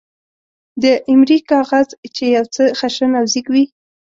د 0.83 0.85
ایمرۍ 1.09 1.39
کاغذ، 1.49 1.87
چې 2.15 2.23
یو 2.35 2.45
څه 2.55 2.63
خشن 2.79 3.11
او 3.19 3.25
زېږ 3.31 3.45
وي. 3.53 3.65